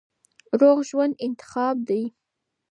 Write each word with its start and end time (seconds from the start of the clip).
روغ 0.59 0.77
ژوند 0.89 1.13
انتخاب 1.25 1.75
دی. 1.87 2.03